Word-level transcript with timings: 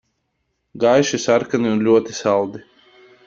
Gaiši 0.83 1.19
sarkani 1.27 1.73
un 1.73 1.85
ļoti 1.89 2.17
saldi. 2.23 2.63